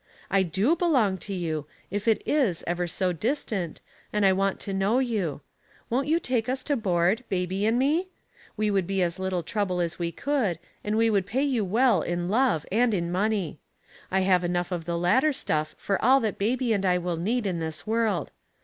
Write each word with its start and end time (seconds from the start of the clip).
I 0.31 0.41
do 0.41 0.75
belong 0.75 1.19
to 1.19 1.33
you, 1.35 1.67
if 1.91 2.07
it 2.07 2.23
is 2.25 2.63
ever 2.65 2.87
so 2.87 3.13
distant, 3.13 3.81
and 4.11 4.25
I 4.25 4.33
want 4.33 4.59
to 4.61 4.73
know 4.73 4.97
you. 4.97 5.41
Won't 5.91 6.07
you 6.07 6.19
take 6.19 6.49
us 6.49 6.63
to 6.63 6.75
board, 6.75 7.23
baby 7.29 7.67
and 7.67 7.77
me? 7.77 8.07
We 8.57 8.71
would 8.71 8.87
be 8.87 9.03
as 9.03 9.19
little 9.19 9.43
trouble 9.43 9.79
as 9.79 9.99
we 9.99 10.11
could, 10.11 10.57
and 10.83 10.97
we 10.97 11.11
would 11.11 11.27
pay 11.27 11.43
you 11.43 11.63
well 11.63 12.01
in 12.01 12.29
love 12.29 12.65
and 12.71 12.95
in 12.95 13.11
money. 13.11 13.59
I 14.09 14.21
have 14.21 14.43
enough 14.43 14.71
of 14.71 14.85
the 14.85 14.97
latter 14.97 15.33
stuff 15.33 15.75
for 15.77 16.03
all 16.03 16.19
that 16.21 16.39
baby 16.39 16.73
and 16.73 16.83
1 16.83 17.03
will 17.03 17.17
need 17.17 17.45
in 17.45 17.59
this 17.59 17.85
world. 17.85 18.31